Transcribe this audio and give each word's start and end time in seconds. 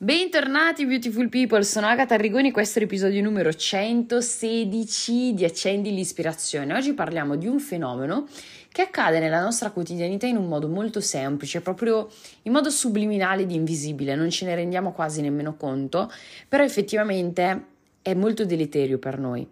Bentornati 0.00 0.86
beautiful 0.86 1.28
people, 1.28 1.64
sono 1.64 1.88
Agatha 1.88 2.14
Arrigoni, 2.14 2.52
questo 2.52 2.78
è 2.78 2.82
l'episodio 2.82 3.20
numero 3.20 3.52
116 3.52 5.34
di 5.34 5.44
Accendi 5.44 5.92
l'ispirazione. 5.92 6.72
Oggi 6.72 6.92
parliamo 6.92 7.34
di 7.34 7.48
un 7.48 7.58
fenomeno 7.58 8.28
che 8.70 8.82
accade 8.82 9.18
nella 9.18 9.42
nostra 9.42 9.72
quotidianità 9.72 10.28
in 10.28 10.36
un 10.36 10.46
modo 10.46 10.68
molto 10.68 11.00
semplice, 11.00 11.62
proprio 11.62 12.08
in 12.42 12.52
modo 12.52 12.70
subliminale 12.70 13.42
ed 13.42 13.50
invisibile, 13.50 14.14
non 14.14 14.30
ce 14.30 14.44
ne 14.44 14.54
rendiamo 14.54 14.92
quasi 14.92 15.20
nemmeno 15.20 15.56
conto, 15.56 16.08
però 16.46 16.62
effettivamente 16.62 17.64
è 18.00 18.14
molto 18.14 18.44
deleterio 18.44 18.98
per 18.98 19.18
noi. 19.18 19.44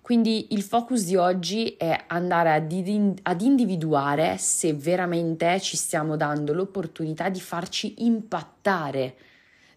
Quindi 0.00 0.48
il 0.50 0.62
focus 0.62 1.04
di 1.04 1.14
oggi 1.14 1.76
è 1.78 2.06
andare 2.08 2.52
ad, 2.52 2.72
ad, 3.22 3.40
individuare 3.40 4.36
se 4.36 4.74
veramente 4.74 5.60
ci 5.60 5.76
stiamo 5.76 6.16
dando 6.16 6.52
l'opportunità 6.52 7.28
di 7.28 7.40
farci 7.40 7.94
impattare 7.98 9.14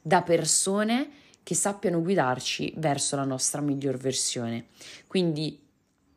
da 0.05 0.21
persone 0.21 1.09
che 1.41 1.55
sappiano 1.55 1.99
guidarci 1.99 2.75
verso 2.77 3.15
la 3.15 3.23
nostra 3.23 3.59
miglior 3.59 3.97
versione. 3.97 4.65
Quindi 5.07 5.59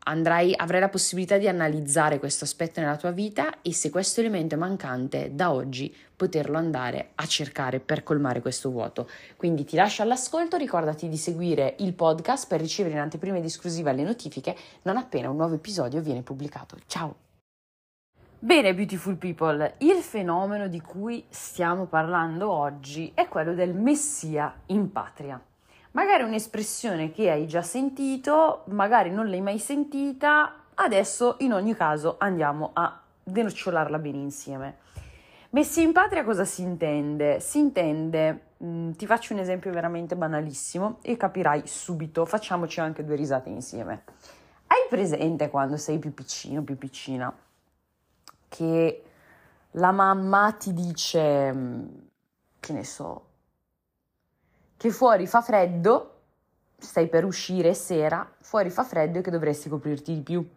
andrai, 0.01 0.53
avrai 0.55 0.81
la 0.81 0.91
possibilità 0.91 1.39
di 1.39 1.49
analizzare 1.49 2.19
questo 2.19 2.45
aspetto 2.45 2.81
nella 2.81 2.99
tua 2.99 3.13
vita 3.13 3.63
e 3.63 3.73
se 3.73 3.89
questo 3.89 4.21
elemento 4.21 4.57
è 4.57 4.59
mancante, 4.59 5.31
da 5.35 5.53
oggi 5.53 5.95
poterlo 6.15 6.59
andare 6.59 7.13
a 7.15 7.25
cercare 7.25 7.81
per 7.81 8.03
colmare 8.03 8.43
questo 8.43 8.71
vuoto. 8.71 9.09
Quindi 9.37 9.65
ti 9.65 9.77
lascio 9.77 10.03
all'ascolto, 10.03 10.59
ricordati 10.59 11.09
di 11.09 11.17
seguire 11.17 11.77
il 11.79 11.95
podcast 11.95 12.47
per 12.47 12.61
ricevere 12.61 12.95
in 12.95 13.01
anteprima 13.01 13.39
ed 13.39 13.45
esclusiva 13.45 13.93
le 13.93 14.03
notifiche 14.03 14.55
non 14.83 14.99
appena 14.99 15.31
un 15.31 15.37
nuovo 15.37 15.55
episodio 15.55 16.03
viene 16.03 16.21
pubblicato. 16.21 16.77
Ciao! 16.87 17.28
Bene, 18.41 18.73
beautiful 18.73 19.17
people, 19.17 19.75
il 19.79 19.97
fenomeno 19.97 20.69
di 20.69 20.81
cui 20.81 21.25
stiamo 21.29 21.87
parlando 21.87 22.49
oggi 22.49 23.11
è 23.13 23.27
quello 23.27 23.53
del 23.53 23.75
messia 23.75 24.61
in 24.67 24.93
patria. 24.93 25.43
Magari 25.91 26.23
un'espressione 26.23 27.11
che 27.11 27.33
hai 27.33 27.49
già 27.49 27.63
sentito, 27.63 28.63
magari 28.67 29.11
non 29.11 29.27
l'hai 29.27 29.41
mai 29.41 29.59
sentita, 29.59 30.67
adesso 30.75 31.35
in 31.41 31.53
ogni 31.53 31.75
caso 31.75 32.15
andiamo 32.17 32.71
a 32.75 33.01
denocciolarla 33.25 33.99
bene 33.99 34.19
insieme. 34.19 34.77
Messia 35.51 35.83
in 35.83 35.91
patria 35.91 36.23
cosa 36.23 36.45
si 36.45 36.63
intende? 36.63 37.41
Si 37.41 37.59
intende, 37.59 38.51
mh, 38.59 38.69
mm, 38.69 38.91
ti 38.93 39.07
faccio 39.07 39.33
un 39.33 39.41
esempio 39.41 39.73
veramente 39.73 40.15
banalissimo 40.15 40.99
e 41.03 41.17
capirai 41.17 41.63
subito, 41.65 42.25
facciamoci 42.25 42.79
anche 42.79 43.05
due 43.05 43.17
risate 43.17 43.49
insieme. 43.49 44.05
Hai 44.69 44.87
presente 44.89 45.51
quando 45.51 45.77
sei 45.77 45.99
più 45.99 46.15
piccino, 46.15 46.63
più 46.63 46.79
piccina? 46.79 47.35
Che 48.49 49.03
la 49.73 49.91
mamma 49.93 50.53
ti 50.53 50.73
dice, 50.73 51.53
mm, 51.53 51.87
che 52.61 52.73
ne 52.73 52.85
so, 52.85 53.27
che 54.77 54.91
fuori 54.91 55.27
fa 55.27 55.41
freddo, 55.41 56.15
stai 56.79 57.09
per 57.09 57.25
uscire 57.25 57.75
sera, 57.75 58.29
fuori 58.41 58.71
fa 58.71 58.85
freddo 58.85 59.19
e 59.19 59.23
che 59.23 59.31
dovresti 59.31 59.69
coprirti 59.69 60.15
di 60.15 60.23
più. 60.23 60.49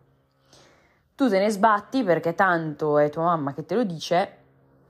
Tu 1.15 1.29
te 1.29 1.39
ne 1.39 1.49
sbatti 1.49 2.03
perché 2.03 2.33
tanto 2.35 2.97
è 2.97 3.09
tua 3.09 3.23
mamma 3.23 3.53
che 3.53 3.65
te 3.65 3.75
lo 3.75 3.83
dice 3.83 4.37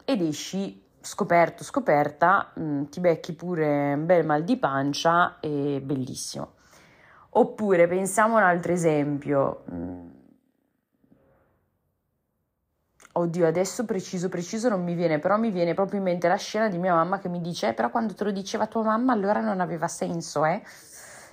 ed 0.06 0.22
esci 0.22 0.82
scoperto, 1.00 1.64
scoperta, 1.64 2.54
mm, 2.60 2.84
ti 2.86 3.00
becchi 3.00 3.34
pure 3.34 3.94
un 3.94 4.06
bel 4.06 4.26
mal 4.26 4.44
di 4.44 4.58
pancia 4.58 5.40
e 5.40 5.82
bellissimo. 5.84 6.54
Oppure 7.32 7.88
pensiamo 7.88 8.36
a 8.36 8.40
un 8.40 8.44
altro 8.44 8.72
esempio. 8.74 9.64
Mh, 9.66 10.11
Oddio, 13.14 13.46
adesso 13.46 13.84
preciso, 13.84 14.30
preciso 14.30 14.70
non 14.70 14.84
mi 14.84 14.94
viene, 14.94 15.20
però 15.20 15.38
mi 15.38 15.52
viene 15.52 15.74
proprio 15.74 15.98
in 15.98 16.06
mente 16.06 16.30
la 16.30 16.38
scena 16.38 16.70
di 16.70 16.78
mia 16.78 16.94
mamma 16.94 17.20
che 17.20 17.28
mi 17.28 17.42
dice, 17.42 17.70
eh, 17.70 17.74
però 17.74 17.90
quando 17.90 18.14
te 18.14 18.24
lo 18.24 18.32
diceva 18.32 18.68
tua 18.68 18.84
mamma 18.84 19.12
allora 19.12 19.42
non 19.42 19.60
aveva 19.60 19.90
senso, 19.90 20.46
eh? 20.46 20.62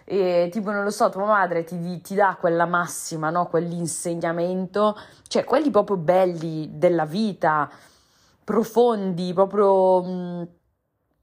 E 0.05 0.49
tipo, 0.51 0.71
non 0.73 0.83
lo 0.83 0.91
so, 0.91 1.09
tua 1.11 1.27
madre 1.27 1.63
ti, 1.65 2.01
ti 2.01 2.15
dà 2.17 2.37
quella 2.41 2.67
massima, 2.67 3.31
no? 3.31 3.47
Quell'insegnamento, 3.47 4.97
cioè 5.29 5.45
quelli 5.45 5.71
proprio 5.71 5.97
belli 5.99 6.71
della 6.75 7.05
vita, 7.05 7.71
profondi, 8.43 9.33
proprio 9.33 10.03
mh, 10.03 10.49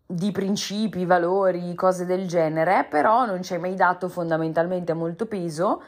di 0.05 0.31
principi, 0.31 1.05
valori, 1.05 1.73
cose 1.75 2.05
del 2.05 2.27
genere, 2.27 2.85
però 2.89 3.25
non 3.25 3.41
ci 3.43 3.53
hai 3.53 3.59
mai 3.59 3.75
dato 3.75 4.07
fondamentalmente 4.07 4.93
molto 4.93 5.25
peso 5.25 5.81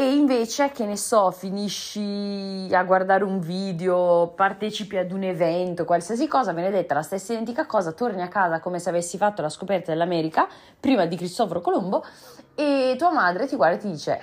e 0.00 0.14
invece, 0.14 0.70
che 0.70 0.86
ne 0.86 0.96
so, 0.96 1.32
finisci 1.32 2.68
a 2.70 2.84
guardare 2.84 3.24
un 3.24 3.40
video, 3.40 4.32
partecipi 4.36 4.96
ad 4.96 5.10
un 5.10 5.24
evento, 5.24 5.84
qualsiasi 5.84 6.28
cosa, 6.28 6.52
benedetta, 6.52 6.94
la 6.94 7.02
stessa 7.02 7.32
identica 7.32 7.66
cosa, 7.66 7.90
torni 7.90 8.22
a 8.22 8.28
casa 8.28 8.60
come 8.60 8.78
se 8.78 8.90
avessi 8.90 9.16
fatto 9.16 9.42
la 9.42 9.48
scoperta 9.48 9.90
dell'America 9.90 10.46
prima 10.78 11.04
di 11.06 11.16
Cristoforo 11.16 11.60
Colombo 11.60 12.04
e 12.54 12.94
tua 12.96 13.10
madre 13.10 13.48
ti 13.48 13.56
guarda 13.56 13.74
e 13.74 13.80
ti 13.80 13.90
dice, 13.90 14.20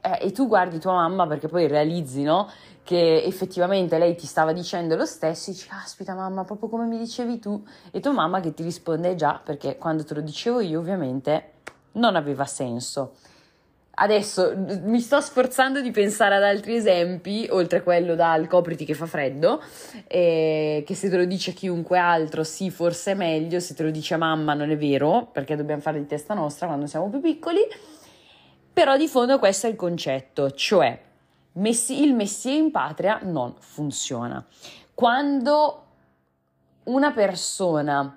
eh, 0.00 0.18
e 0.22 0.32
tu 0.32 0.46
guardi 0.46 0.78
tua 0.78 0.92
mamma 0.92 1.26
perché 1.26 1.46
poi 1.46 1.66
realizzi, 1.66 2.22
no? 2.22 2.48
Che 2.82 3.22
effettivamente 3.22 3.98
lei 3.98 4.16
ti 4.16 4.24
stava 4.24 4.54
dicendo 4.54 4.96
lo 4.96 5.04
stesso, 5.04 5.50
e 5.50 5.52
dici, 5.52 5.68
aspetta 5.70 6.14
mamma, 6.14 6.44
proprio 6.44 6.70
come 6.70 6.86
mi 6.86 6.96
dicevi 6.96 7.38
tu, 7.38 7.62
e 7.90 8.00
tua 8.00 8.12
mamma 8.12 8.40
che 8.40 8.54
ti 8.54 8.62
risponde 8.62 9.14
già, 9.14 9.38
perché 9.44 9.76
quando 9.76 10.06
te 10.06 10.14
lo 10.14 10.22
dicevo 10.22 10.60
io 10.60 10.78
ovviamente 10.78 11.52
non 11.92 12.16
aveva 12.16 12.46
senso. 12.46 13.12
Adesso 14.00 14.54
mi 14.84 15.00
sto 15.00 15.20
sforzando 15.20 15.80
di 15.80 15.90
pensare 15.90 16.36
ad 16.36 16.44
altri 16.44 16.76
esempi, 16.76 17.48
oltre 17.50 17.78
a 17.78 17.82
quello 17.82 18.14
dal 18.14 18.46
copriti 18.46 18.84
che 18.84 18.94
fa 18.94 19.06
freddo, 19.06 19.60
eh, 20.06 20.84
che 20.86 20.94
se 20.94 21.10
te 21.10 21.16
lo 21.16 21.24
dice 21.24 21.52
chiunque 21.52 21.98
altro 21.98 22.44
sì, 22.44 22.70
forse 22.70 23.12
è 23.12 23.14
meglio, 23.14 23.58
se 23.58 23.74
te 23.74 23.82
lo 23.82 23.90
dice 23.90 24.16
mamma 24.16 24.54
non 24.54 24.70
è 24.70 24.76
vero, 24.76 25.28
perché 25.32 25.56
dobbiamo 25.56 25.80
fare 25.80 25.98
di 25.98 26.06
testa 26.06 26.34
nostra 26.34 26.68
quando 26.68 26.86
siamo 26.86 27.08
più 27.08 27.20
piccoli, 27.20 27.60
però 28.72 28.96
di 28.96 29.08
fondo 29.08 29.40
questo 29.40 29.66
è 29.66 29.70
il 29.70 29.76
concetto, 29.76 30.52
cioè 30.52 30.96
messi, 31.54 32.00
il 32.04 32.14
messie 32.14 32.54
in 32.54 32.70
patria 32.70 33.18
non 33.24 33.54
funziona. 33.58 34.44
Quando 34.94 35.84
una 36.84 37.10
persona 37.10 38.16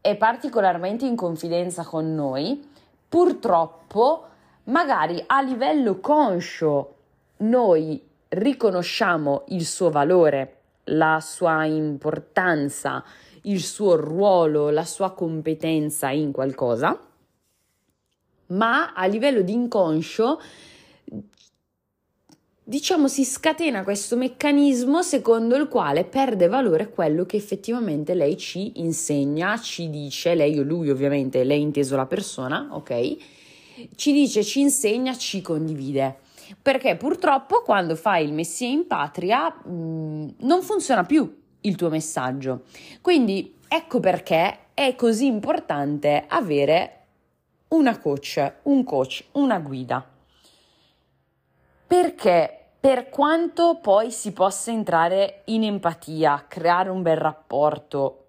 è 0.00 0.16
particolarmente 0.16 1.04
in 1.04 1.16
confidenza 1.16 1.84
con 1.84 2.14
noi, 2.14 2.66
purtroppo 3.06 4.28
magari 4.64 5.22
a 5.26 5.40
livello 5.40 6.00
conscio 6.00 6.94
noi 7.38 8.00
riconosciamo 8.28 9.44
il 9.48 9.64
suo 9.64 9.90
valore, 9.90 10.60
la 10.84 11.20
sua 11.20 11.64
importanza, 11.64 13.04
il 13.42 13.60
suo 13.60 13.96
ruolo, 13.96 14.70
la 14.70 14.84
sua 14.84 15.12
competenza 15.12 16.10
in 16.10 16.32
qualcosa, 16.32 16.98
ma 18.46 18.92
a 18.92 19.06
livello 19.06 19.42
di 19.42 19.52
inconscio 19.52 20.40
diciamo 22.66 23.08
si 23.08 23.24
scatena 23.24 23.84
questo 23.84 24.16
meccanismo 24.16 25.02
secondo 25.02 25.54
il 25.56 25.68
quale 25.68 26.04
perde 26.04 26.48
valore 26.48 26.88
quello 26.88 27.26
che 27.26 27.36
effettivamente 27.36 28.14
lei 28.14 28.38
ci 28.38 28.80
insegna, 28.80 29.58
ci 29.58 29.90
dice, 29.90 30.34
lei 30.34 30.58
o 30.58 30.62
lui 30.62 30.88
ovviamente, 30.88 31.44
lei 31.44 31.60
inteso 31.60 31.94
la 31.94 32.06
persona, 32.06 32.68
ok? 32.70 33.16
Ci 33.96 34.12
dice, 34.12 34.42
ci 34.42 34.60
insegna, 34.60 35.16
ci 35.16 35.40
condivide. 35.40 36.20
Perché 36.60 36.96
purtroppo 36.96 37.62
quando 37.62 37.96
fai 37.96 38.24
il 38.24 38.32
messia 38.32 38.68
in 38.68 38.86
patria 38.86 39.48
mh, 39.48 39.70
mm, 39.70 40.28
non 40.40 40.62
funziona 40.62 41.04
più 41.04 41.42
il 41.62 41.76
tuo 41.76 41.88
messaggio. 41.88 42.64
Quindi 43.00 43.56
ecco 43.68 44.00
perché 44.00 44.58
è 44.74 44.94
così 44.94 45.26
importante 45.26 46.24
avere 46.28 47.00
una 47.68 47.98
coach, 47.98 48.54
un 48.62 48.84
coach, 48.84 49.24
una 49.32 49.58
guida. 49.58 50.06
Perché 51.86 52.58
per 52.78 53.08
quanto 53.08 53.78
poi 53.80 54.10
si 54.10 54.32
possa 54.32 54.70
entrare 54.70 55.42
in 55.46 55.64
empatia, 55.64 56.44
creare 56.46 56.90
un 56.90 57.02
bel 57.02 57.16
rapporto, 57.16 58.26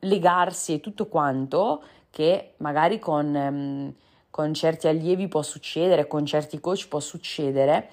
legarsi 0.00 0.74
e 0.74 0.80
tutto 0.80 1.06
quanto, 1.06 1.82
che 2.10 2.54
magari 2.58 2.98
con... 2.98 3.34
Um, 3.34 3.94
con 4.38 4.54
certi 4.54 4.86
allievi 4.86 5.26
può 5.26 5.42
succedere, 5.42 6.06
con 6.06 6.24
certi 6.24 6.60
coach 6.60 6.86
può 6.86 7.00
succedere, 7.00 7.90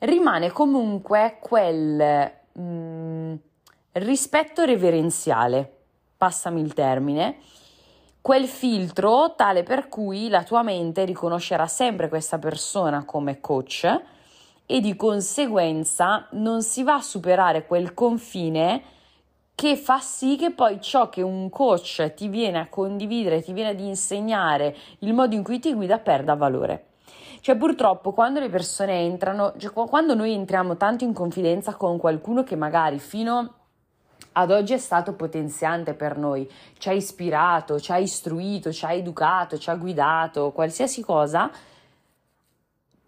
rimane 0.00 0.52
comunque 0.52 1.38
quel 1.40 2.30
mh, 2.52 2.60
mm, 2.60 3.34
rispetto 3.92 4.64
reverenziale, 4.64 5.76
passami 6.14 6.60
il 6.60 6.74
termine, 6.74 7.38
quel 8.20 8.46
filtro 8.46 9.32
tale 9.34 9.62
per 9.62 9.88
cui 9.88 10.28
la 10.28 10.42
tua 10.42 10.62
mente 10.62 11.06
riconoscerà 11.06 11.66
sempre 11.66 12.10
questa 12.10 12.38
persona 12.38 13.06
come 13.06 13.40
coach 13.40 14.00
e 14.66 14.80
di 14.80 14.94
conseguenza 14.94 16.26
non 16.32 16.60
si 16.60 16.82
va 16.82 16.96
a 16.96 17.00
superare 17.00 17.66
quel 17.66 17.94
confine 17.94 18.82
che 19.58 19.76
fa 19.76 19.98
sì 19.98 20.36
che 20.36 20.52
poi 20.52 20.80
ciò 20.80 21.08
che 21.08 21.20
un 21.20 21.50
coach 21.50 22.14
ti 22.14 22.28
viene 22.28 22.60
a 22.60 22.68
condividere, 22.68 23.42
ti 23.42 23.52
viene 23.52 23.70
ad 23.70 23.80
insegnare, 23.80 24.76
il 25.00 25.12
modo 25.12 25.34
in 25.34 25.42
cui 25.42 25.58
ti 25.58 25.74
guida 25.74 25.98
perda 25.98 26.36
valore. 26.36 26.90
Cioè 27.40 27.56
purtroppo 27.56 28.12
quando 28.12 28.38
le 28.38 28.50
persone 28.50 29.00
entrano, 29.00 29.54
cioè 29.56 29.72
quando 29.72 30.14
noi 30.14 30.32
entriamo 30.32 30.76
tanto 30.76 31.02
in 31.02 31.12
confidenza 31.12 31.74
con 31.74 31.98
qualcuno 31.98 32.44
che 32.44 32.54
magari 32.54 33.00
fino 33.00 33.54
ad 34.30 34.52
oggi 34.52 34.74
è 34.74 34.78
stato 34.78 35.14
potenziante 35.14 35.94
per 35.94 36.16
noi, 36.18 36.48
ci 36.78 36.90
ha 36.90 36.92
ispirato, 36.92 37.80
ci 37.80 37.90
ha 37.90 37.98
istruito, 37.98 38.70
ci 38.70 38.84
ha 38.84 38.92
educato, 38.92 39.58
ci 39.58 39.70
ha 39.70 39.74
guidato, 39.74 40.52
qualsiasi 40.52 41.02
cosa, 41.02 41.50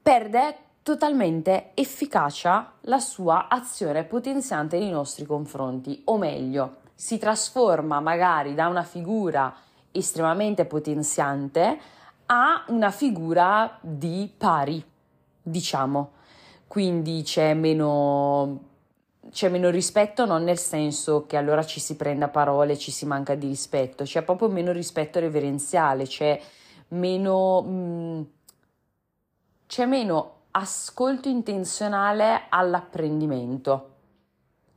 perde 0.03 0.57
totalmente 0.83 1.71
efficacia 1.75 2.73
la 2.83 2.99
sua 2.99 3.49
azione 3.49 4.05
potenziante 4.05 4.79
nei 4.79 4.91
nostri 4.91 5.25
confronti, 5.25 6.03
o 6.07 6.17
meglio, 6.17 6.77
si 6.95 7.19
trasforma 7.19 8.01
magari 8.01 8.55
da 8.55 8.69
una 8.69 8.83
figura 8.83 9.55
estremamente 9.93 10.65
potenziante 10.67 11.79
a 12.27 12.65
una 12.69 12.91
figura 12.91 13.79
di 13.81 14.33
pari, 14.37 14.85
diciamo. 15.43 16.13
Quindi 16.67 17.23
c'è 17.23 17.55
meno, 17.55 18.61
c'è 19.31 19.49
meno 19.49 19.71
rispetto, 19.71 20.25
non 20.25 20.45
nel 20.45 20.59
senso 20.59 21.27
che 21.27 21.37
allora 21.37 21.65
ci 21.65 21.81
si 21.81 21.97
prenda 21.97 22.29
parole, 22.29 22.79
ci 22.79 22.93
si 22.93 23.07
manca 23.07 23.35
di 23.35 23.49
rispetto, 23.49 24.05
c'è 24.05 24.23
proprio 24.23 24.49
meno 24.49 24.71
rispetto 24.71 25.19
reverenziale, 25.19 26.05
c'è 26.05 26.41
meno, 26.89 27.63
mh, 27.63 27.71
mm, 27.71 28.23
c'è 29.67 29.87
meno 29.87 30.40
ascolto 30.53 31.29
intenzionale 31.29 32.43
all'apprendimento. 32.49 33.91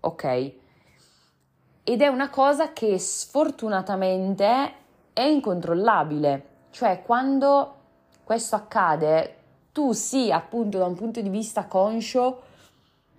Ok? 0.02 0.54
Ed 1.84 2.02
è 2.02 2.08
una 2.08 2.30
cosa 2.30 2.72
che 2.74 2.98
sfortunatamente 2.98 4.74
è 5.14 5.22
incontrollabile, 5.22 6.48
cioè 6.72 7.02
quando 7.04 7.76
questo 8.24 8.56
accade, 8.56 9.36
tu 9.72 9.92
sì, 9.92 10.32
appunto 10.32 10.78
da 10.78 10.86
un 10.86 10.96
punto 10.96 11.22
di 11.22 11.30
vista 11.30 11.66
conscio, 11.66 12.42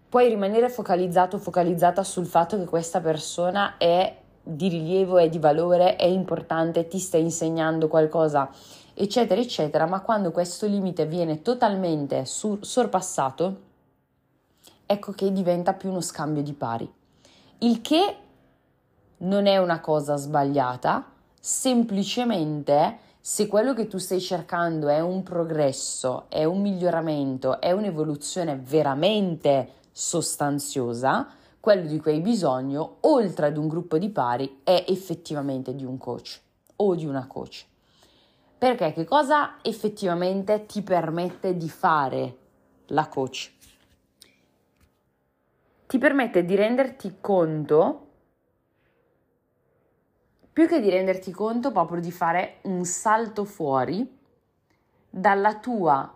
puoi 0.09 0.29
rimanere 0.29 0.69
focalizzato 0.71 1.39
focalizzata 1.39 2.03
sul 2.03 2.27
fatto 2.27 2.57
che 2.57 2.65
questa 2.65 3.01
persona 3.01 3.77
è 3.77 4.17
di 4.43 4.69
rilievo, 4.69 5.19
è 5.19 5.29
di 5.29 5.39
valore, 5.39 5.97
è 5.97 6.05
importante, 6.05 6.87
ti 6.87 6.99
sta 6.99 7.17
insegnando 7.17 7.89
qualcosa, 7.89 8.51
eccetera, 8.95 9.41
eccetera, 9.41 9.87
ma 9.87 10.01
quando 10.01 10.31
questo 10.31 10.67
limite 10.67 11.07
viene 11.07 11.43
totalmente 11.43 12.25
sur- 12.25 12.65
sorpassato, 12.65 13.61
ecco 14.87 15.13
che 15.13 15.33
diventa 15.33 15.73
più 15.73 15.91
uno 15.91 16.01
scambio 16.01 16.43
di 16.43 16.53
pari. 16.53 16.91
Il 17.59 17.81
che 17.81 18.17
non 19.19 19.47
è 19.47 19.59
una 19.59 19.81
cosa 19.81 20.17
sbagliata, 20.17 21.05
semplicemente 21.41 22.99
se 23.21 23.47
quello 23.47 23.73
che 23.73 23.87
tu 23.87 23.99
stai 23.99 24.21
cercando 24.21 24.89
è 24.89 25.01
un 25.01 25.23
progresso, 25.23 26.27
è 26.29 26.45
un 26.45 26.61
miglioramento, 26.61 27.61
è 27.61 27.73
un'evoluzione 27.73 28.57
veramente 28.57 29.73
sostanziosa, 29.91 31.29
quello 31.59 31.87
di 31.87 31.99
cui 31.99 32.13
hai 32.13 32.21
bisogno, 32.21 32.97
oltre 33.01 33.47
ad 33.47 33.57
un 33.57 33.69
gruppo 33.69 33.97
di 33.97 34.11
pari, 34.11 34.61
è 34.63 34.85
effettivamente 34.89 35.75
di 35.75 35.85
un 35.85 35.97
coach 35.97 36.39
o 36.77 36.95
di 36.95 37.07
una 37.07 37.27
coach. 37.27 37.65
Perché 38.65 38.95
che 38.95 39.05
cosa 39.05 39.57
effettivamente 39.61 40.65
ti 40.65 40.81
permette 40.81 41.55
di 41.55 41.69
fare 41.69 42.37
la 42.87 43.09
coach? 43.09 43.53
Ti 45.87 45.99
permette 45.99 46.47
di 46.47 46.55
renderti 46.55 47.19
conto 47.21 48.07
più 50.51 50.67
che 50.67 50.81
di 50.81 50.89
renderti 50.89 51.31
conto, 51.31 51.73
proprio 51.73 52.01
di 52.01 52.11
fare 52.11 52.61
un 52.63 52.87
salto 52.87 53.45
fuori 53.45 54.19
dalla 55.11 55.59
tua 55.59 56.11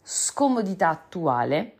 scomodità 0.00 0.90
attuale, 0.90 1.78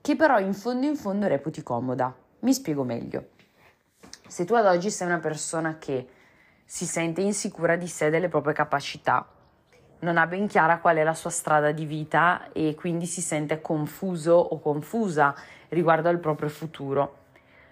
che 0.00 0.16
però 0.16 0.40
in 0.40 0.54
fondo 0.54 0.86
in 0.86 0.96
fondo 0.96 1.28
reputi 1.28 1.62
comoda. 1.62 2.12
Mi 2.40 2.52
spiego 2.52 2.82
meglio. 2.82 3.28
Se 4.26 4.44
tu 4.44 4.54
ad 4.54 4.66
oggi 4.66 4.90
sei 4.90 5.06
una 5.06 5.20
persona 5.20 5.78
che 5.78 6.08
si 6.64 6.84
sente 6.84 7.20
insicura 7.20 7.76
di 7.76 7.86
sé, 7.86 8.10
delle 8.10 8.26
proprie 8.26 8.52
capacità, 8.52 9.34
non 10.00 10.18
ha 10.18 10.26
ben 10.26 10.46
chiara 10.46 10.78
qual 10.78 10.96
è 10.96 11.02
la 11.02 11.14
sua 11.14 11.30
strada 11.30 11.72
di 11.72 11.84
vita 11.84 12.52
e 12.52 12.74
quindi 12.74 13.06
si 13.06 13.20
sente 13.20 13.60
confuso 13.60 14.32
o 14.32 14.60
confusa 14.60 15.34
riguardo 15.68 16.08
al 16.08 16.18
proprio 16.18 16.48
futuro. 16.48 17.24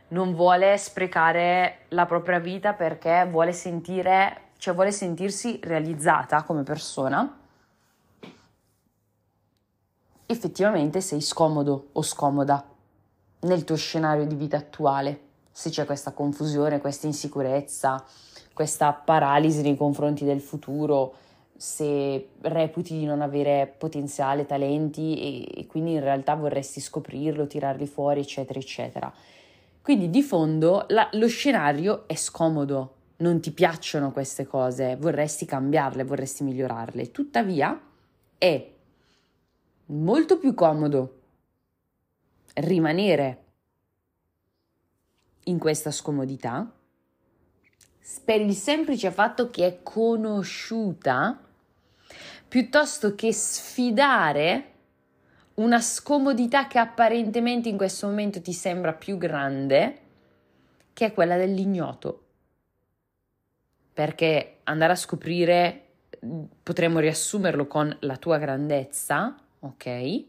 Non 0.09 0.35
vuole 0.35 0.77
sprecare 0.79 1.87
la 1.89 2.07
propria 2.07 2.39
vita 2.39 2.73
perché 2.73 3.27
vuole 3.31 3.53
sentire, 3.53 4.51
cioè 4.59 4.75
vuole 4.75 4.93
sentirsi 4.93 5.59
realizzata 5.63 6.43
come 6.43 6.63
persona, 6.63 7.39
effettivamente 10.27 11.01
sei 11.01 11.21
scomodo 11.21 11.89
o 11.93 12.03
scomoda 12.03 12.65
nel 13.41 13.65
tuo 13.65 13.77
scenario 13.77 14.27
di 14.27 14.35
vita 14.35 14.57
attuale, 14.57 15.21
se 15.51 15.71
c'è 15.71 15.85
questa 15.85 16.13
confusione, 16.13 16.81
questa 16.81 17.07
insicurezza, 17.07 18.03
questa 18.53 18.93
paralisi 18.93 19.63
nei 19.63 19.77
confronti 19.77 20.25
del 20.25 20.41
futuro, 20.41 21.15
se 21.57 22.29
reputi 22.41 22.99
di 22.99 23.05
non 23.05 23.21
avere 23.21 23.73
potenziale, 23.79 24.47
talenti 24.47 25.47
e, 25.47 25.61
e 25.61 25.67
quindi 25.67 25.93
in 25.93 26.01
realtà 26.01 26.35
vorresti 26.35 26.81
scoprirlo, 26.81 27.47
tirarli 27.47 27.87
fuori, 27.87 28.21
eccetera, 28.21 28.59
eccetera. 28.59 29.13
Quindi 29.81 30.11
di 30.11 30.23
fondo 30.23 30.87
la, 30.89 31.09
lo 31.13 31.29
scenario 31.29 32.09
è 32.09 32.15
scomodo, 32.15 32.95
non 33.19 33.41
ti 33.41 33.53
piacciono 33.53 34.13
queste 34.13 34.47
cose, 34.47 34.97
vorresti 34.97 35.45
cambiarle, 35.45 36.05
vorresti 36.05 36.43
migliorarle. 36.43 37.11
Tuttavia 37.11 37.81
è 38.39 38.73
molto 39.87 40.39
più 40.39 40.55
comodo 40.55 41.21
rimanere 42.55 43.43
in 45.45 45.59
questa 45.59 45.91
scomodità 45.91 46.71
per 48.25 48.41
il 48.41 48.55
semplice 48.55 49.11
fatto 49.11 49.51
che 49.51 49.67
è 49.67 49.83
conosciuta 49.83 51.44
piuttosto 52.55 53.17
che 53.17 53.33
sfidare 53.33 54.75
una 55.55 55.81
scomodità 55.81 56.69
che 56.69 56.79
apparentemente 56.79 57.69
in 57.69 57.77
questo 57.77 58.07
momento 58.07 58.41
ti 58.41 58.53
sembra 58.53 58.93
più 58.93 59.19
grande, 59.19 60.03
che 60.93 61.07
è 61.07 61.13
quella 61.13 61.37
dell'ignoto. 61.37 62.27
Perché 63.93 64.59
andare 64.63 64.93
a 64.93 64.95
scoprire, 64.95 65.87
potremmo 66.63 67.01
riassumerlo 67.01 67.67
con 67.67 67.97
la 68.03 68.17
tua 68.19 68.39
grandezza, 68.39 69.35
ok? 69.59 70.25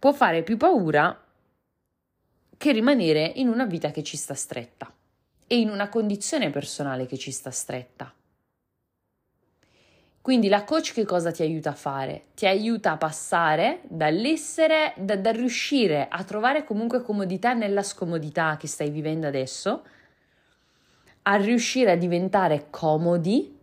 Può 0.00 0.12
fare 0.12 0.42
più 0.42 0.56
paura 0.56 1.16
che 2.56 2.72
rimanere 2.72 3.24
in 3.36 3.46
una 3.46 3.66
vita 3.66 3.92
che 3.92 4.02
ci 4.02 4.16
sta 4.16 4.34
stretta 4.34 4.92
e 5.46 5.60
in 5.60 5.70
una 5.70 5.88
condizione 5.88 6.50
personale 6.50 7.06
che 7.06 7.16
ci 7.16 7.30
sta 7.30 7.52
stretta. 7.52 8.12
Quindi 10.28 10.48
la 10.48 10.64
coach 10.64 10.92
che 10.92 11.06
cosa 11.06 11.30
ti 11.30 11.40
aiuta 11.40 11.70
a 11.70 11.74
fare? 11.74 12.24
Ti 12.34 12.46
aiuta 12.46 12.92
a 12.92 12.96
passare 12.98 13.80
dall'essere, 13.88 14.92
da, 14.98 15.16
da 15.16 15.30
riuscire 15.30 16.06
a 16.06 16.22
trovare 16.22 16.64
comunque 16.64 17.00
comodità 17.00 17.54
nella 17.54 17.82
scomodità 17.82 18.58
che 18.58 18.66
stai 18.66 18.90
vivendo 18.90 19.26
adesso, 19.26 19.84
a 21.22 21.36
riuscire 21.36 21.92
a 21.92 21.96
diventare 21.96 22.66
comodi 22.68 23.56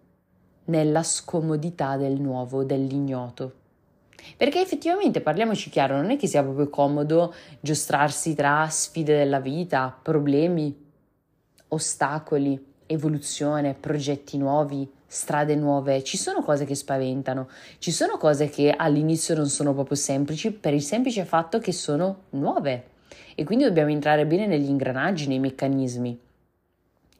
nella 0.63 1.03
scomodità 1.03 1.97
del 1.97 2.19
nuovo, 2.19 2.63
dell'ignoto. 2.63 3.53
Perché 4.35 4.59
effettivamente, 4.59 5.21
parliamoci 5.21 5.69
chiaro, 5.69 5.97
non 5.97 6.09
è 6.09 6.17
che 6.17 6.25
sia 6.25 6.41
proprio 6.41 6.71
comodo 6.71 7.31
giostrarsi 7.59 8.33
tra 8.33 8.67
sfide 8.69 9.15
della 9.15 9.39
vita, 9.39 9.95
problemi, 10.01 10.75
ostacoli, 11.67 12.73
evoluzione, 12.87 13.75
progetti 13.75 14.39
nuovi, 14.39 14.91
strade 15.15 15.55
nuove, 15.55 16.03
ci 16.03 16.17
sono 16.17 16.41
cose 16.41 16.65
che 16.65 16.75
spaventano, 16.75 17.47
ci 17.77 17.91
sono 17.91 18.17
cose 18.17 18.49
che 18.49 18.71
all'inizio 18.71 19.33
non 19.33 19.47
sono 19.47 19.73
proprio 19.73 19.95
semplici 19.95 20.51
per 20.51 20.73
il 20.73 20.81
semplice 20.81 21.23
fatto 21.23 21.59
che 21.59 21.71
sono 21.71 22.23
nuove 22.31 22.87
e 23.33 23.45
quindi 23.45 23.63
dobbiamo 23.63 23.91
entrare 23.91 24.25
bene 24.25 24.45
negli 24.45 24.67
ingranaggi, 24.67 25.27
nei 25.27 25.39
meccanismi. 25.39 26.19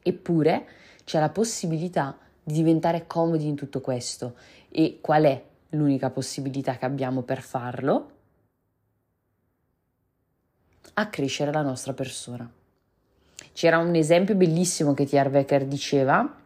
Eppure 0.02 0.66
c'è 1.04 1.18
la 1.18 1.30
possibilità 1.30 2.18
di 2.42 2.52
diventare 2.52 3.06
comodi 3.06 3.46
in 3.46 3.56
tutto 3.56 3.80
questo 3.80 4.34
e 4.68 4.98
qual 5.00 5.24
è 5.24 5.42
l'unica 5.70 6.10
possibilità 6.10 6.76
che 6.76 6.84
abbiamo 6.84 7.22
per 7.22 7.40
farlo? 7.40 8.10
Accrescere 10.92 11.50
la 11.50 11.62
nostra 11.62 11.94
persona. 11.94 12.48
C'era 13.54 13.78
un 13.78 13.94
esempio 13.94 14.34
bellissimo 14.34 14.92
che 14.92 15.06
T.R. 15.06 15.30
Becker 15.30 15.64
diceva 15.64 16.44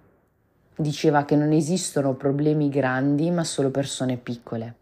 diceva 0.76 1.24
che 1.24 1.36
non 1.36 1.52
esistono 1.52 2.14
problemi 2.14 2.68
grandi 2.68 3.30
ma 3.30 3.44
solo 3.44 3.70
persone 3.70 4.16
piccole. 4.16 4.74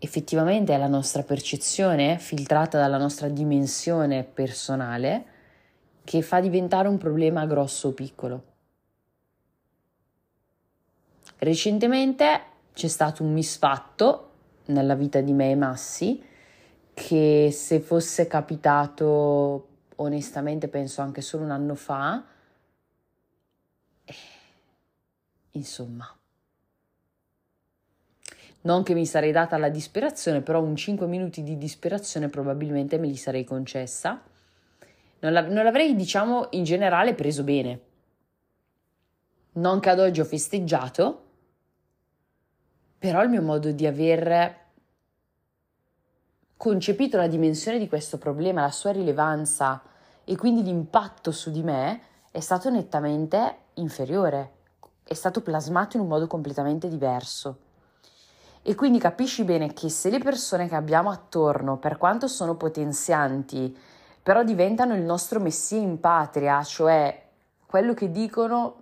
Effettivamente 0.00 0.72
è 0.72 0.78
la 0.78 0.86
nostra 0.86 1.22
percezione, 1.22 2.18
filtrata 2.18 2.78
dalla 2.78 2.98
nostra 2.98 3.28
dimensione 3.28 4.22
personale, 4.22 5.24
che 6.04 6.22
fa 6.22 6.40
diventare 6.40 6.88
un 6.88 6.98
problema 6.98 7.44
grosso 7.46 7.88
o 7.88 7.92
piccolo. 7.92 8.42
Recentemente 11.38 12.40
c'è 12.72 12.88
stato 12.88 13.22
un 13.22 13.32
misfatto 13.32 14.30
nella 14.66 14.94
vita 14.94 15.20
di 15.20 15.32
me 15.32 15.50
e 15.50 15.56
Massi 15.56 16.22
che 16.94 17.50
se 17.52 17.80
fosse 17.80 18.26
capitato 18.26 19.67
onestamente 20.00 20.68
penso 20.68 21.00
anche 21.00 21.20
solo 21.20 21.44
un 21.44 21.50
anno 21.50 21.74
fa, 21.74 22.24
eh, 24.04 24.14
insomma. 25.52 26.12
Non 28.60 28.82
che 28.82 28.94
mi 28.94 29.06
sarei 29.06 29.32
data 29.32 29.56
la 29.56 29.68
disperazione, 29.68 30.40
però 30.40 30.60
un 30.60 30.74
5 30.74 31.06
minuti 31.06 31.42
di 31.42 31.56
disperazione 31.56 32.28
probabilmente 32.28 32.98
me 32.98 33.06
li 33.06 33.16
sarei 33.16 33.44
concessa. 33.44 34.20
Non, 35.20 35.32
la, 35.32 35.42
non 35.42 35.64
l'avrei, 35.64 35.94
diciamo, 35.94 36.48
in 36.50 36.64
generale 36.64 37.14
preso 37.14 37.44
bene. 37.44 37.80
Non 39.52 39.80
che 39.80 39.90
ad 39.90 40.00
oggi 40.00 40.20
ho 40.20 40.24
festeggiato, 40.24 41.24
però 42.98 43.22
il 43.22 43.30
mio 43.30 43.42
modo 43.42 43.70
di 43.70 43.86
aver 43.86 44.66
concepito 46.58 47.16
la 47.16 47.28
dimensione 47.28 47.78
di 47.78 47.88
questo 47.88 48.18
problema, 48.18 48.62
la 48.62 48.70
sua 48.70 48.90
rilevanza 48.90 49.80
e 50.24 50.36
quindi 50.36 50.64
l'impatto 50.64 51.30
su 51.30 51.50
di 51.50 51.62
me 51.62 52.00
è 52.30 52.40
stato 52.40 52.68
nettamente 52.68 53.56
inferiore, 53.74 54.52
è 55.04 55.14
stato 55.14 55.40
plasmato 55.40 55.96
in 55.96 56.02
un 56.02 56.08
modo 56.08 56.26
completamente 56.26 56.88
diverso. 56.88 57.60
E 58.60 58.74
quindi 58.74 58.98
capisci 58.98 59.44
bene 59.44 59.72
che 59.72 59.88
se 59.88 60.10
le 60.10 60.18
persone 60.18 60.68
che 60.68 60.74
abbiamo 60.74 61.10
attorno, 61.10 61.78
per 61.78 61.96
quanto 61.96 62.26
sono 62.26 62.56
potenzianti, 62.56 63.74
però 64.22 64.42
diventano 64.42 64.94
il 64.94 65.02
nostro 65.02 65.40
messia 65.40 65.78
in 65.78 66.00
patria, 66.00 66.62
cioè 66.64 67.26
quello 67.64 67.94
che 67.94 68.10
dicono 68.10 68.74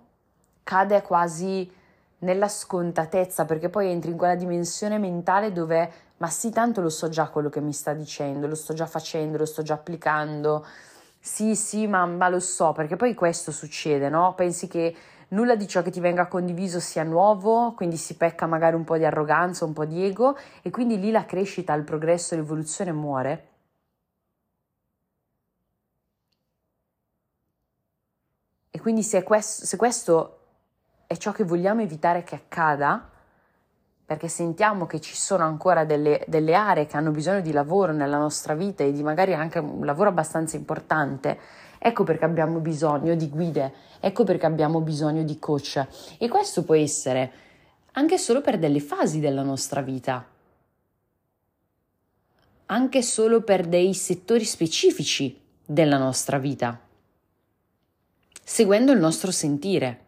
cade 0.63 1.01
quasi 1.03 1.71
nella 2.19 2.47
scontatezza, 2.47 3.45
perché 3.45 3.69
poi 3.69 3.89
entri 3.91 4.11
in 4.11 4.17
quella 4.17 4.35
dimensione 4.35 4.97
mentale 4.97 5.51
dove, 5.51 5.91
ma 6.17 6.27
sì, 6.29 6.49
tanto 6.51 6.81
lo 6.81 6.89
so 6.89 7.09
già 7.09 7.27
quello 7.29 7.49
che 7.49 7.61
mi 7.61 7.73
sta 7.73 7.93
dicendo, 7.93 8.47
lo 8.47 8.55
sto 8.55 8.73
già 8.73 8.85
facendo, 8.87 9.37
lo 9.37 9.45
sto 9.45 9.61
già 9.61 9.75
applicando. 9.75 10.65
Sì, 11.19 11.55
sì, 11.55 11.87
ma, 11.87 12.05
ma 12.05 12.29
lo 12.29 12.39
so, 12.39 12.71
perché 12.73 12.95
poi 12.95 13.13
questo 13.13 13.51
succede, 13.51 14.09
no? 14.09 14.33
Pensi 14.35 14.67
che 14.67 14.95
nulla 15.29 15.55
di 15.55 15.67
ciò 15.67 15.81
che 15.81 15.91
ti 15.91 15.99
venga 15.99 16.27
condiviso 16.27 16.79
sia 16.79 17.03
nuovo, 17.03 17.73
quindi 17.73 17.97
si 17.97 18.15
pecca 18.15 18.45
magari 18.47 18.75
un 18.75 18.83
po' 18.83 18.97
di 18.97 19.05
arroganza, 19.05 19.65
un 19.65 19.73
po' 19.73 19.85
di 19.85 20.03
ego 20.05 20.37
e 20.61 20.69
quindi 20.71 20.99
lì 20.99 21.11
la 21.11 21.25
crescita, 21.25 21.73
il 21.73 21.83
progresso, 21.83 22.35
l'evoluzione 22.35 22.91
muore. 22.93 23.47
E 28.69 28.79
quindi 28.79 29.03
se 29.03 29.23
questo, 29.23 29.65
se 29.65 29.77
questo 29.77 30.39
è 31.07 31.15
ciò 31.17 31.31
che 31.31 31.43
vogliamo 31.43 31.81
evitare 31.81 32.23
che 32.23 32.35
accada, 32.35 33.09
perché 34.07 34.29
sentiamo 34.29 34.85
che 34.85 35.01
ci 35.01 35.15
sono 35.15 35.43
ancora 35.43 35.83
delle, 35.83 36.23
delle, 36.27 36.55
aree 36.55 36.85
che 36.85 36.95
hanno 36.95 37.11
bisogno 37.11 37.41
di 37.41 37.51
lavoro 37.51 37.91
nella 37.91 38.17
nostra 38.17 38.55
vita 38.55 38.85
e 38.85 38.93
di 38.93 39.03
magari 39.03 39.33
anche 39.33 39.59
un 39.59 39.85
lavoro 39.85 40.07
abbastanza 40.07 40.55
importante, 40.55 41.37
ecco 41.77 42.05
perché 42.05 42.23
abbiamo 42.23 42.59
bisogno 42.59 43.15
di 43.15 43.27
guide, 43.27 43.73
ecco 43.99 44.23
perché 44.23 44.45
abbiamo 44.45 44.79
bisogno 44.79 45.23
di 45.23 45.37
coach. 45.39 45.85
E 46.17 46.29
questo 46.29 46.63
può 46.63 46.73
essere 46.75 47.31
anche 47.91 48.17
solo 48.17 48.39
per 48.39 48.57
delle 48.57 48.79
fasi 48.79 49.19
della 49.19 49.41
nostra 49.41 49.81
vita, 49.81 50.25
anche 52.67 53.01
solo 53.01 53.41
per 53.41 53.67
dei 53.67 53.93
settori 53.93 54.45
specifici 54.45 55.37
della 55.65 55.97
nostra 55.97 56.37
vita, 56.37 56.79
seguendo 58.41 58.93
il 58.93 58.99
nostro 58.99 59.31
sentire. 59.31 60.05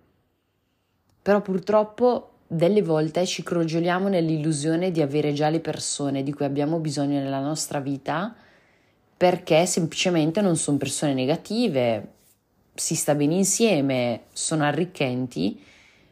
Però 1.22 1.42
purtroppo 1.42 2.36
delle 2.52 2.82
volte 2.82 3.28
ci 3.28 3.44
crogioliamo 3.44 4.08
nell'illusione 4.08 4.90
di 4.90 5.04
avere 5.04 5.34
già 5.34 5.50
le 5.50 5.60
persone 5.60 6.24
di 6.24 6.34
cui 6.34 6.46
abbiamo 6.46 6.80
bisogno 6.80 7.20
nella 7.20 7.40
nostra 7.40 7.80
vita 7.80 8.34
perché 9.16 9.68
semplicemente 9.68 10.42
non 10.42 10.56
sono 10.56 10.78
persone 10.78 11.14
negative, 11.14 12.14
si 12.74 12.96
sta 12.96 13.14
bene 13.14 13.36
insieme, 13.36 14.22
sono 14.34 14.64
arricchenti, 14.64 15.62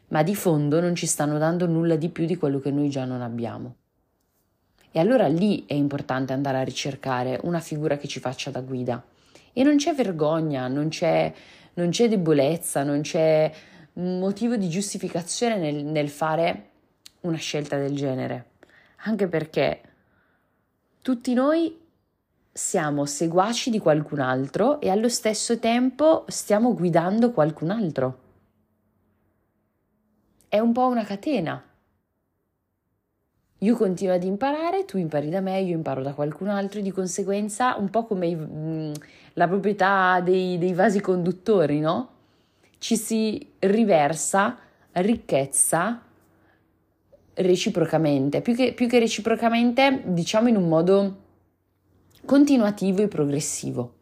ma 0.08 0.22
di 0.22 0.36
fondo 0.36 0.80
non 0.80 0.94
ci 0.94 1.06
stanno 1.06 1.38
dando 1.38 1.66
nulla 1.66 1.96
di 1.96 2.08
più 2.08 2.24
di 2.24 2.36
quello 2.36 2.60
che 2.60 2.70
noi 2.70 2.88
già 2.88 3.04
non 3.04 3.20
abbiamo. 3.20 3.74
E 4.92 5.00
allora 5.00 5.26
lì 5.26 5.64
è 5.66 5.74
importante 5.74 6.32
andare 6.34 6.58
a 6.58 6.64
ricercare 6.64 7.40
una 7.42 7.60
figura 7.60 7.96
che 7.96 8.06
ci 8.06 8.20
faccia 8.20 8.50
da 8.50 8.60
guida. 8.60 9.02
E 9.52 9.62
non 9.64 9.76
c'è 9.76 9.92
vergogna, 9.92 10.68
non 10.68 10.88
c'è, 10.88 11.32
non 11.74 11.88
c'è 11.88 12.08
debolezza, 12.08 12.84
non 12.84 13.00
c'è 13.00 13.50
motivo 13.98 14.56
di 14.56 14.68
giustificazione 14.68 15.56
nel, 15.56 15.84
nel 15.84 16.08
fare 16.08 16.70
una 17.20 17.36
scelta 17.36 17.76
del 17.76 17.96
genere, 17.96 18.50
anche 19.04 19.26
perché 19.26 19.80
tutti 21.02 21.34
noi 21.34 21.86
siamo 22.52 23.06
seguaci 23.06 23.70
di 23.70 23.78
qualcun 23.78 24.20
altro 24.20 24.80
e 24.80 24.88
allo 24.88 25.08
stesso 25.08 25.58
tempo 25.58 26.24
stiamo 26.28 26.74
guidando 26.74 27.32
qualcun 27.32 27.70
altro. 27.70 28.18
È 30.48 30.58
un 30.58 30.72
po' 30.72 30.86
una 30.86 31.04
catena. 31.04 31.62
Io 33.62 33.76
continuo 33.76 34.14
ad 34.14 34.22
imparare, 34.22 34.84
tu 34.84 34.98
impari 34.98 35.30
da 35.30 35.40
me, 35.40 35.60
io 35.60 35.74
imparo 35.74 36.02
da 36.02 36.14
qualcun 36.14 36.48
altro 36.48 36.78
e 36.78 36.82
di 36.82 36.92
conseguenza 36.92 37.74
un 37.76 37.90
po' 37.90 38.04
come 38.04 38.34
mh, 38.34 38.92
la 39.34 39.48
proprietà 39.48 40.20
dei, 40.20 40.58
dei 40.58 40.72
vasi 40.72 41.00
conduttori, 41.00 41.80
no? 41.80 42.17
Ci 42.78 42.96
si 42.96 43.54
riversa 43.60 44.58
ricchezza 44.92 46.02
reciprocamente, 47.34 48.40
più 48.40 48.54
che, 48.54 48.72
più 48.72 48.88
che 48.88 48.98
reciprocamente 48.98 50.02
diciamo 50.06 50.48
in 50.48 50.56
un 50.56 50.68
modo 50.68 51.22
continuativo 52.24 53.02
e 53.02 53.08
progressivo. 53.08 53.94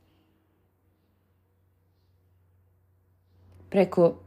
Ecco, 3.68 4.22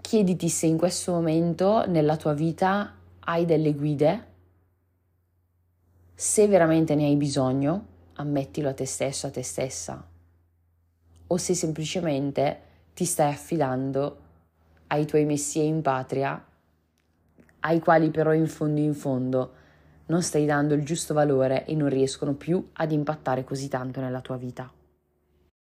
chiediti 0.00 0.48
se 0.48 0.66
in 0.66 0.78
questo 0.78 1.10
momento 1.10 1.84
nella 1.88 2.16
tua 2.16 2.34
vita 2.34 2.94
hai 3.18 3.44
delle 3.44 3.74
guide, 3.74 4.26
se 6.14 6.46
veramente 6.46 6.94
ne 6.94 7.06
hai 7.06 7.16
bisogno, 7.16 7.86
ammettilo 8.14 8.68
a 8.68 8.74
te 8.74 8.86
stesso, 8.86 9.26
a 9.26 9.30
te 9.30 9.42
stessa, 9.42 10.08
o 11.28 11.36
se 11.36 11.54
semplicemente 11.54 12.60
ti 12.94 13.04
stai 13.04 13.32
affidando 13.32 14.18
ai 14.88 15.04
tuoi 15.04 15.24
messie 15.24 15.62
in 15.62 15.82
patria, 15.82 16.42
ai 17.60 17.80
quali 17.80 18.10
però 18.10 18.32
in 18.32 18.46
fondo 18.46 18.80
in 18.80 18.94
fondo 18.94 19.52
non 20.06 20.22
stai 20.22 20.46
dando 20.46 20.74
il 20.74 20.84
giusto 20.84 21.14
valore 21.14 21.64
e 21.64 21.74
non 21.74 21.88
riescono 21.88 22.34
più 22.34 22.68
ad 22.74 22.92
impattare 22.92 23.42
così 23.44 23.68
tanto 23.68 24.00
nella 24.00 24.20
tua 24.20 24.36
vita. 24.36 24.70